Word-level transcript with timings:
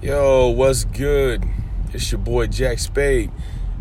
Yo, 0.00 0.46
what's 0.50 0.84
good? 0.84 1.44
It's 1.92 2.12
your 2.12 2.20
boy 2.20 2.46
Jack 2.46 2.78
Spade, 2.78 3.32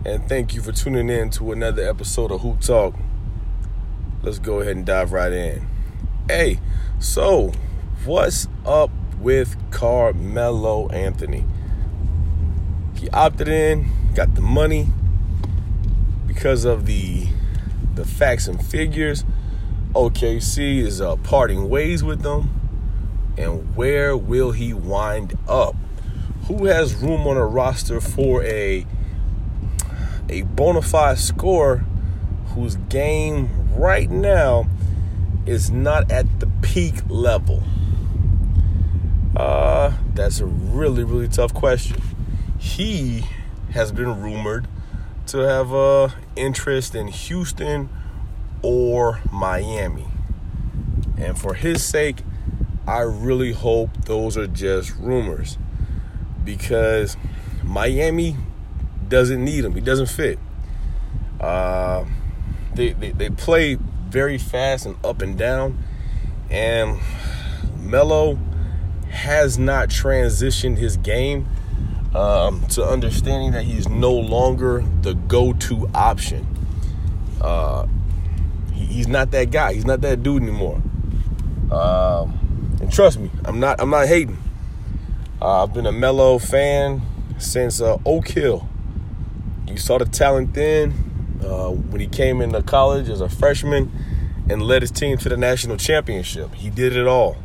and 0.03 0.27
thank 0.27 0.55
you 0.55 0.63
for 0.63 0.71
tuning 0.71 1.11
in 1.11 1.29
to 1.29 1.51
another 1.51 1.87
episode 1.87 2.31
of 2.31 2.41
Hoop 2.41 2.59
Talk. 2.59 2.95
Let's 4.23 4.39
go 4.39 4.59
ahead 4.59 4.77
and 4.77 4.83
dive 4.83 5.11
right 5.11 5.31
in. 5.31 5.67
Hey, 6.27 6.59
so 6.99 7.51
what's 8.03 8.47
up 8.65 8.89
with 9.19 9.55
Carmelo 9.69 10.89
Anthony? 10.89 11.45
He 12.95 13.11
opted 13.11 13.47
in, 13.47 13.91
got 14.15 14.33
the 14.33 14.41
money 14.41 14.87
because 16.25 16.65
of 16.65 16.87
the 16.87 17.27
the 17.93 18.05
facts 18.05 18.47
and 18.47 18.59
figures. 18.65 19.23
OKC 19.93 20.79
is 20.79 20.99
uh, 20.99 21.15
parting 21.17 21.69
ways 21.69 22.03
with 22.03 22.23
them, 22.23 22.49
and 23.37 23.75
where 23.75 24.17
will 24.17 24.49
he 24.53 24.73
wind 24.73 25.37
up? 25.47 25.75
Who 26.47 26.65
has 26.65 26.95
room 26.95 27.27
on 27.27 27.35
a 27.35 27.45
roster 27.45 27.99
for 27.99 28.43
a 28.43 28.85
a 30.29 30.41
bona 30.43 30.81
fide 30.81 31.17
scorer 31.17 31.85
whose 32.47 32.75
game 32.89 33.49
right 33.75 34.09
now 34.09 34.67
is 35.45 35.69
not 35.69 36.09
at 36.11 36.39
the 36.39 36.47
peak 36.61 36.95
level? 37.09 37.63
Uh, 39.35 39.93
that's 40.13 40.39
a 40.39 40.45
really, 40.45 41.03
really 41.03 41.27
tough 41.27 41.53
question. 41.53 42.01
He 42.57 43.23
has 43.71 43.91
been 43.91 44.21
rumored 44.21 44.67
to 45.27 45.39
have 45.39 45.73
uh, 45.73 46.09
interest 46.35 46.95
in 46.95 47.07
Houston 47.07 47.89
or 48.61 49.19
Miami. 49.31 50.07
And 51.17 51.37
for 51.37 51.53
his 51.53 51.83
sake, 51.83 52.23
I 52.87 53.01
really 53.01 53.51
hope 53.51 54.05
those 54.05 54.37
are 54.37 54.47
just 54.47 54.95
rumors 54.95 55.57
because 56.47 57.17
Miami 57.63 58.35
doesn't 59.07 59.43
need 59.43 59.65
him. 59.65 59.73
He 59.73 59.81
doesn't 59.81 60.07
fit. 60.07 60.39
Uh, 61.39 62.05
they, 62.73 62.93
they, 62.93 63.11
they 63.11 63.29
play 63.29 63.75
very 63.75 64.37
fast 64.37 64.85
and 64.85 64.95
up 65.05 65.21
and 65.21 65.37
down, 65.37 65.77
and 66.49 66.99
Melo 67.79 68.39
has 69.09 69.59
not 69.59 69.89
transitioned 69.89 70.77
his 70.77 70.95
game 70.97 71.47
um, 72.15 72.65
to 72.67 72.83
understanding 72.83 73.51
that 73.51 73.63
he's 73.65 73.87
no 73.89 74.13
longer 74.13 74.83
the 75.01 75.13
go-to 75.13 75.89
option. 75.93 76.47
Uh, 77.41 77.85
he, 78.73 78.85
he's 78.85 79.07
not 79.07 79.31
that 79.31 79.51
guy. 79.51 79.73
He's 79.73 79.85
not 79.85 80.01
that 80.01 80.23
dude 80.23 80.41
anymore. 80.41 80.81
Um, 81.71 82.77
and 82.79 82.91
trust 82.91 83.19
me, 83.19 83.29
I'm 83.43 83.59
not. 83.59 83.81
I'm 83.81 83.89
not 83.89 84.07
hating. 84.07 84.37
Uh, 85.39 85.63
I've 85.63 85.73
been 85.73 85.85
a 85.85 85.91
Melo 85.91 86.39
fan 86.39 87.03
since 87.37 87.79
uh, 87.79 87.99
Oak 88.07 88.29
Hill. 88.29 88.67
You 89.67 89.77
saw 89.77 89.99
the 89.99 90.05
talent 90.05 90.55
then 90.55 91.39
uh, 91.45 91.69
when 91.69 92.01
he 92.01 92.07
came 92.07 92.41
into 92.41 92.63
college 92.63 93.07
as 93.07 93.21
a 93.21 93.29
freshman 93.29 93.91
and 94.49 94.63
led 94.63 94.81
his 94.81 94.89
team 94.89 95.15
to 95.19 95.29
the 95.29 95.37
national 95.37 95.77
championship. 95.77 96.55
He 96.55 96.71
did 96.71 96.95
it 96.95 97.05
all. 97.05 97.37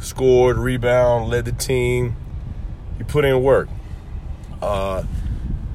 Scored, 0.00 0.58
rebound, 0.58 1.30
led 1.30 1.44
the 1.44 1.52
team. 1.52 2.16
He 2.98 3.04
put 3.04 3.24
in 3.24 3.40
work. 3.40 3.68
Uh, 4.60 5.04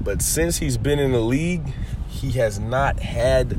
but 0.02 0.20
since 0.20 0.58
he's 0.58 0.76
been 0.76 0.98
in 0.98 1.12
the 1.12 1.20
league, 1.20 1.72
he 2.08 2.32
has 2.32 2.58
not 2.58 3.00
had 3.00 3.58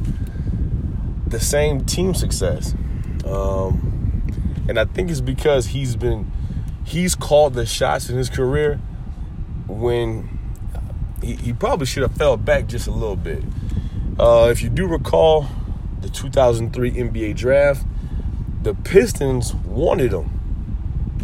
the 1.25 1.39
same 1.39 1.85
team 1.85 2.13
success. 2.13 2.75
Um, 3.25 4.65
and 4.69 4.79
I 4.79 4.85
think 4.85 5.09
it's 5.09 5.21
because 5.21 5.67
he's 5.67 5.95
been 5.95 6.31
he's 6.89 7.13
called 7.13 7.53
the 7.53 7.65
shots 7.65 8.09
in 8.09 8.17
his 8.17 8.29
career 8.29 8.79
when 9.67 10.39
he, 11.21 11.35
he 11.35 11.53
probably 11.53 11.85
should 11.85 12.01
have 12.01 12.13
fell 12.13 12.35
back 12.35 12.67
just 12.67 12.87
a 12.87 12.91
little 12.91 13.15
bit. 13.15 13.43
Uh, 14.19 14.47
if 14.51 14.63
you 14.63 14.69
do 14.69 14.87
recall 14.87 15.47
the 16.01 16.09
2003 16.09 16.91
NBA 16.91 17.35
draft, 17.35 17.85
the 18.63 18.73
Pistons 18.73 19.53
wanted 19.53 20.11
him, 20.11 20.31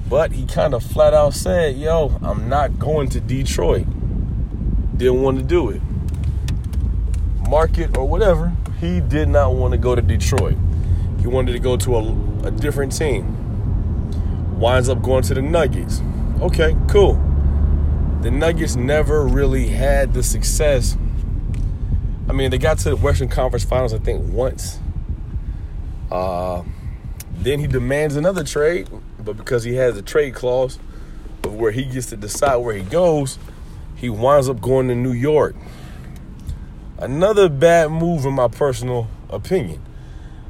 but 0.07 0.33
he 0.33 0.45
kind 0.45 0.75
of 0.75 0.83
flat 0.83 1.13
out 1.13 1.33
said, 1.33 1.75
Yo, 1.75 2.17
I'm 2.21 2.47
not 2.47 2.77
going 2.77 3.09
to 3.09 3.19
Detroit. 3.19 3.87
Didn't 4.97 5.21
want 5.23 5.39
to 5.39 5.43
do 5.43 5.69
it. 5.71 5.81
Market 7.49 7.97
or 7.97 8.07
whatever, 8.07 8.53
he 8.79 9.01
did 9.01 9.29
not 9.29 9.53
want 9.53 9.71
to 9.71 9.77
go 9.77 9.95
to 9.95 10.01
Detroit. 10.01 10.57
He 11.19 11.27
wanted 11.27 11.53
to 11.53 11.59
go 11.59 11.75
to 11.75 11.95
a, 11.95 12.47
a 12.47 12.51
different 12.51 12.95
team 12.95 13.44
winds 14.57 14.89
up 14.89 15.01
going 15.01 15.23
to 15.23 15.33
the 15.33 15.41
Nuggets. 15.41 16.01
Okay, 16.41 16.75
cool. 16.87 17.13
The 18.21 18.31
Nuggets 18.31 18.75
never 18.75 19.25
really 19.25 19.67
had 19.67 20.13
the 20.13 20.23
success. 20.23 20.97
I 22.27 22.33
mean, 22.33 22.49
they 22.51 22.57
got 22.57 22.79
to 22.79 22.89
the 22.89 22.95
Western 22.95 23.29
Conference 23.29 23.63
Finals, 23.63 23.93
I 23.93 23.99
think, 23.99 24.33
once. 24.33 24.79
Uh, 26.11 26.63
then 27.33 27.59
he 27.59 27.67
demands 27.67 28.15
another 28.15 28.43
trade, 28.43 28.89
but 29.19 29.37
because 29.37 29.63
he 29.63 29.75
has 29.75 29.97
a 29.97 30.01
trade 30.01 30.33
clause 30.33 30.79
of 31.43 31.53
where 31.55 31.71
he 31.71 31.83
gets 31.83 32.07
to 32.07 32.17
decide 32.17 32.55
where 32.57 32.75
he 32.75 32.83
goes, 32.83 33.37
he 33.95 34.09
winds 34.09 34.49
up 34.49 34.61
going 34.61 34.87
to 34.87 34.95
New 34.95 35.11
York. 35.11 35.55
Another 36.97 37.49
bad 37.49 37.91
move, 37.91 38.25
in 38.25 38.33
my 38.33 38.47
personal 38.47 39.07
opinion. 39.29 39.81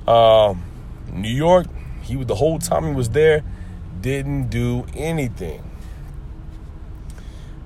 Um, 0.07 0.63
New 1.11 1.29
York, 1.29 1.67
he 2.03 2.15
was 2.15 2.27
the 2.27 2.35
whole 2.35 2.59
time 2.59 2.85
he 2.85 2.93
was 2.93 3.09
there, 3.09 3.43
didn't 4.05 4.49
do 4.49 4.85
anything. 4.93 5.63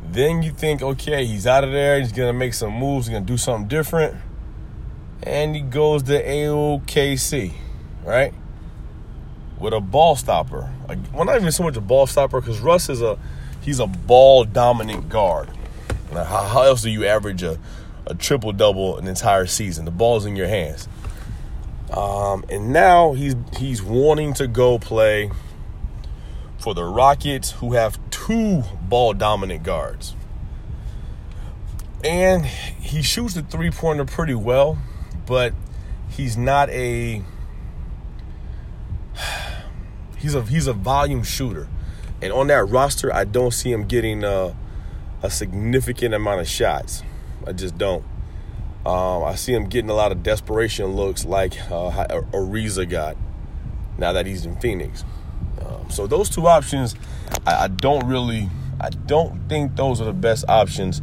Then 0.09 0.41
you 0.41 0.51
think, 0.51 0.81
okay, 0.81 1.25
he's 1.25 1.45
out 1.45 1.65
of 1.65 1.73
there. 1.73 1.99
He's 1.99 2.13
going 2.13 2.29
to 2.29 2.39
make 2.39 2.53
some 2.53 2.71
moves. 2.71 3.07
He's 3.07 3.11
going 3.11 3.25
to 3.25 3.33
do 3.33 3.35
something 3.35 3.67
different. 3.67 4.15
And 5.21 5.53
he 5.53 5.61
goes 5.61 6.03
to 6.03 6.23
AOKC, 6.23 7.51
right? 8.05 8.33
With 9.59 9.73
a 9.73 9.81
ball 9.81 10.15
stopper. 10.15 10.71
Well, 11.13 11.25
not 11.25 11.35
even 11.35 11.51
so 11.51 11.63
much 11.63 11.75
a 11.75 11.81
ball 11.81 12.07
stopper 12.07 12.39
because 12.39 12.61
Russ 12.61 12.87
is 12.87 13.01
a, 13.01 13.19
he's 13.59 13.81
a 13.81 13.87
ball 13.87 14.45
dominant 14.45 15.09
guard. 15.09 15.49
Now, 16.13 16.23
how, 16.23 16.61
else 16.61 16.83
do 16.83 16.89
you 16.89 17.05
average 17.05 17.43
a, 17.43 17.59
a 18.05 18.15
triple 18.15 18.53
double 18.53 18.97
an 18.97 19.09
entire 19.09 19.45
season? 19.45 19.83
The 19.83 19.91
ball's 19.91 20.25
in 20.25 20.37
your 20.37 20.47
hands. 20.47 20.87
Um, 21.91 22.45
and 22.49 22.71
now 22.71 23.11
he's 23.11 23.35
he's 23.57 23.81
wanting 23.81 24.35
to 24.35 24.47
go 24.47 24.77
play 24.77 25.31
for 26.59 26.73
the 26.73 26.83
Rockets, 26.83 27.51
who 27.51 27.73
have 27.73 27.97
two 28.09 28.63
ball 28.83 29.13
dominant 29.13 29.63
guards. 29.63 30.15
And 32.03 32.45
he 32.45 33.01
shoots 33.01 33.33
the 33.33 33.41
three 33.41 33.71
pointer 33.71 34.05
pretty 34.05 34.33
well, 34.35 34.77
but 35.25 35.53
he's 36.09 36.37
not 36.37 36.69
a 36.69 37.23
he's 40.17 40.35
a 40.35 40.43
he's 40.43 40.67
a 40.67 40.73
volume 40.73 41.23
shooter. 41.23 41.67
And 42.21 42.33
on 42.33 42.47
that 42.47 42.65
roster, 42.65 43.13
I 43.13 43.23
don't 43.23 43.51
see 43.51 43.71
him 43.71 43.85
getting 43.85 44.23
a, 44.23 44.55
a 45.23 45.29
significant 45.29 46.13
amount 46.13 46.41
of 46.41 46.47
shots. 46.47 47.03
I 47.47 47.53
just 47.53 47.77
don't. 47.77 48.03
Um, 48.85 49.23
I 49.23 49.35
see 49.35 49.53
him 49.53 49.67
getting 49.67 49.89
a 49.89 49.93
lot 49.93 50.11
of 50.11 50.23
desperation 50.23 50.95
looks 50.95 51.25
like 51.25 51.53
uh, 51.71 52.07
Ariza 52.31 52.89
got 52.89 53.17
now 53.97 54.13
that 54.13 54.25
he's 54.25 54.45
in 54.45 54.55
Phoenix. 54.57 55.03
So 55.89 56.07
those 56.07 56.29
two 56.29 56.47
options, 56.47 56.95
I, 57.45 57.63
I, 57.63 57.67
don't 57.67 58.05
really, 58.05 58.49
I 58.79 58.89
don't 58.89 59.49
think 59.49 59.75
those 59.75 59.99
are 59.99 60.05
the 60.05 60.13
best 60.13 60.45
options 60.47 61.01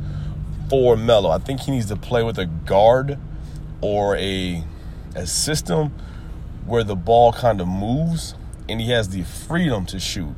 for 0.71 0.97
Melo. 0.97 1.31
I 1.31 1.39
think 1.39 1.61
he 1.61 1.73
needs 1.73 1.87
to 1.87 1.97
play 1.97 2.23
with 2.23 2.39
a 2.39 2.47
guard 2.47 3.19
or 3.81 4.17
a 4.17 4.65
a 5.17 5.27
system 5.27 5.93
where 6.67 6.85
the 6.85 6.95
ball 6.95 7.33
kind 7.33 7.61
of 7.61 7.67
moves 7.67 8.35
and 8.69 8.81
he 8.81 8.91
has 8.91 9.09
the 9.09 9.23
freedom 9.23 9.87
to 9.87 9.99
shoot. 9.99 10.35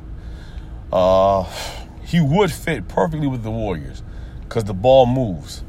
Uh, 0.91 1.43
he 2.03 2.21
would 2.21 2.51
fit 2.51 2.87
perfectly 2.87 3.27
with 3.27 3.43
the 3.43 3.51
Warriors 3.51 4.01
because 4.41 4.63
the 4.63 4.73
ball 4.73 5.05
moves, 5.05 5.63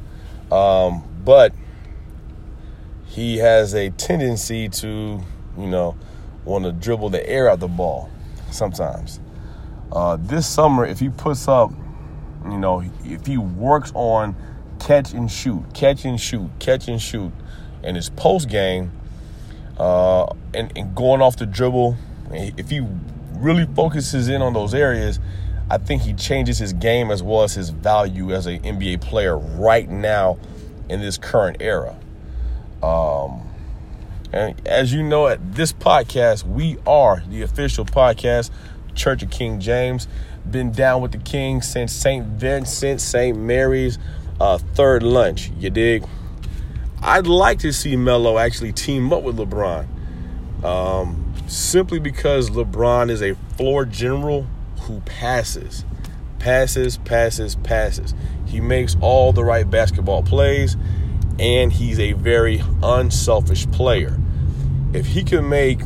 um, 0.50 1.02
but 1.24 1.52
he 3.06 3.38
has 3.38 3.74
a 3.74 3.90
tendency 3.90 4.68
to, 4.68 5.20
you 5.58 5.66
know, 5.66 5.96
want 6.44 6.64
to 6.64 6.72
dribble 6.72 7.10
the 7.10 7.28
air 7.28 7.50
out 7.50 7.60
the 7.60 7.68
ball 7.68 8.10
sometimes. 8.50 9.20
Uh, 9.92 10.16
this 10.20 10.46
summer, 10.46 10.84
if 10.84 11.00
he 11.00 11.08
puts 11.08 11.48
up, 11.48 11.72
you 12.44 12.58
know, 12.58 12.82
if 13.04 13.26
he 13.26 13.36
works 13.36 13.92
on 13.94 14.34
catch 14.78 15.12
and 15.12 15.30
shoot, 15.30 15.62
catch 15.74 16.04
and 16.04 16.20
shoot, 16.20 16.50
catch 16.58 16.88
and 16.88 17.00
shoot, 17.00 17.32
and 17.82 17.96
his 17.96 18.10
post 18.10 18.48
game, 18.48 18.92
uh, 19.78 20.26
and, 20.54 20.72
and 20.76 20.94
going 20.94 21.20
off 21.20 21.36
the 21.36 21.46
dribble, 21.46 21.96
if 22.30 22.70
he 22.70 22.80
really 23.34 23.66
focuses 23.74 24.28
in 24.28 24.42
on 24.42 24.52
those 24.52 24.74
areas, 24.74 25.18
I 25.70 25.78
think 25.78 26.02
he 26.02 26.12
changes 26.12 26.58
his 26.58 26.72
game 26.72 27.10
as 27.10 27.22
well 27.22 27.42
as 27.42 27.54
his 27.54 27.70
value 27.70 28.32
as 28.32 28.46
an 28.46 28.60
NBA 28.60 29.00
player 29.00 29.38
right 29.38 29.88
now 29.88 30.38
in 30.88 31.00
this 31.00 31.16
current 31.16 31.58
era. 31.60 31.96
Um, 32.82 33.49
and 34.32 34.66
as 34.66 34.92
you 34.92 35.02
know, 35.02 35.26
at 35.26 35.54
this 35.54 35.72
podcast, 35.72 36.44
we 36.44 36.78
are 36.86 37.22
the 37.28 37.42
official 37.42 37.84
podcast 37.84 38.50
Church 38.94 39.22
of 39.22 39.30
King 39.30 39.60
James. 39.60 40.06
Been 40.48 40.72
down 40.72 41.02
with 41.02 41.12
the 41.12 41.18
King 41.18 41.62
since 41.62 41.92
St. 41.92 42.24
Vincent, 42.24 43.00
St. 43.00 43.36
Mary's 43.36 43.98
uh, 44.40 44.58
third 44.58 45.02
lunch. 45.02 45.50
You 45.58 45.70
dig? 45.70 46.06
I'd 47.02 47.26
like 47.26 47.60
to 47.60 47.72
see 47.72 47.96
Melo 47.96 48.38
actually 48.38 48.72
team 48.72 49.12
up 49.12 49.22
with 49.22 49.36
LeBron. 49.36 49.86
Um, 50.64 51.32
simply 51.46 51.98
because 51.98 52.50
LeBron 52.50 53.10
is 53.10 53.22
a 53.22 53.34
floor 53.56 53.84
general 53.84 54.46
who 54.82 55.00
passes, 55.00 55.84
passes, 56.38 56.98
passes, 56.98 57.56
passes. 57.56 58.14
He 58.46 58.60
makes 58.60 58.96
all 59.00 59.32
the 59.32 59.44
right 59.44 59.68
basketball 59.68 60.22
plays, 60.22 60.76
and 61.38 61.72
he's 61.72 61.98
a 61.98 62.12
very 62.12 62.62
unselfish 62.82 63.70
player. 63.70 64.19
If 64.92 65.06
he 65.06 65.22
can 65.22 65.48
make 65.48 65.80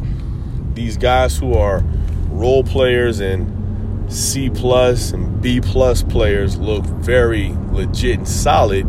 these 0.75 0.97
guys 0.97 1.37
who 1.37 1.55
are 1.55 1.83
role 2.31 2.65
players 2.65 3.21
and 3.21 4.13
C 4.13 4.51
plus 4.51 5.13
and 5.13 5.43
B 5.43 5.61
plus 5.61 6.03
players 6.03 6.59
look 6.59 6.85
very 6.85 7.55
legit 7.71 8.19
and 8.19 8.29
solid, 8.29 8.87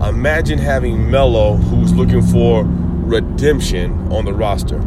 imagine 0.00 0.58
having 0.58 1.10
Melo 1.10 1.56
who's 1.56 1.92
looking 1.92 2.22
for 2.22 2.64
redemption 2.64 4.12
on 4.12 4.24
the 4.24 4.32
roster. 4.32 4.80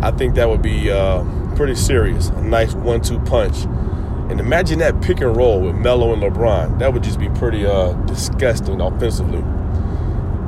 I 0.00 0.10
think 0.12 0.36
that 0.36 0.48
would 0.48 0.62
be 0.62 0.90
uh, 0.90 1.24
pretty 1.54 1.74
serious. 1.74 2.28
A 2.28 2.42
nice 2.42 2.72
one-two 2.74 3.18
punch. 3.20 3.64
And 4.30 4.40
imagine 4.40 4.78
that 4.78 5.00
pick 5.02 5.20
and 5.20 5.36
roll 5.36 5.60
with 5.60 5.74
Melo 5.74 6.12
and 6.12 6.22
LeBron. 6.22 6.78
That 6.78 6.92
would 6.92 7.02
just 7.02 7.18
be 7.18 7.28
pretty 7.30 7.66
uh, 7.66 7.92
disgusting 8.04 8.80
offensively. 8.80 9.42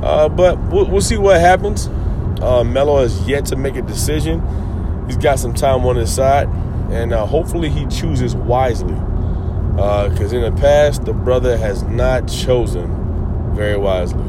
Uh, 0.03 0.29
but 0.29 0.57
we'll, 0.69 0.89
we'll, 0.89 1.01
see 1.01 1.17
what 1.17 1.39
happens. 1.39 1.87
Uh, 2.41 2.63
Melo 2.63 3.01
has 3.01 3.27
yet 3.27 3.45
to 3.47 3.55
make 3.55 3.75
a 3.75 3.81
decision. 3.81 4.41
He's 5.07 5.17
got 5.17 5.39
some 5.39 5.53
time 5.53 5.85
on 5.85 5.95
his 5.95 6.13
side, 6.13 6.47
and 6.89 7.13
uh, 7.13 7.25
hopefully 7.25 7.69
he 7.69 7.85
chooses 7.87 8.35
wisely. 8.35 8.95
Because 9.71 10.33
uh, 10.33 10.37
in 10.37 10.41
the 10.41 10.61
past, 10.61 11.05
the 11.05 11.13
brother 11.13 11.57
has 11.57 11.83
not 11.83 12.27
chosen 12.27 13.55
very 13.55 13.77
wisely. 13.77 14.23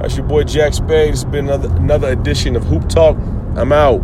That's 0.00 0.16
your 0.16 0.26
boy 0.26 0.44
Jack 0.44 0.72
Spade. 0.72 1.12
It's 1.12 1.24
been 1.24 1.46
another, 1.48 1.68
another 1.76 2.08
edition 2.08 2.56
of 2.56 2.64
Hoop 2.64 2.88
Talk. 2.88 3.16
I'm 3.56 3.72
out. 3.72 4.00